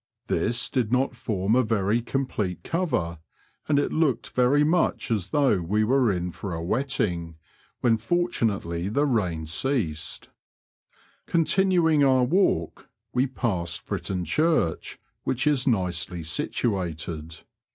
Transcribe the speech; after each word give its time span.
This 0.25 0.67
did 0.67 0.91
not 0.91 1.15
form 1.15 1.53
a 1.55 1.61
very 1.61 2.01
complete 2.01 2.63
cover, 2.63 3.19
and 3.69 3.77
it 3.77 3.93
looked 3.93 4.31
very 4.31 4.63
much 4.63 5.11
as 5.11 5.27
though 5.27 5.61
we 5.61 5.83
were 5.83 6.11
in 6.11 6.31
for 6.31 6.55
a 6.55 6.63
wetting, 6.63 7.35
when 7.81 7.97
fortunately 7.97 8.89
the 8.89 9.05
rain 9.05 9.45
ceased. 9.45 10.29
Continuing 11.27 12.03
our 12.03 12.23
walk, 12.23 12.89
we 13.13 13.27
passed 13.27 13.85
Fritton 13.85 14.25
Church, 14.25 14.97
which 15.23 15.45
is 15.45 15.67
nicely 15.67 16.23
situated. 16.23 17.37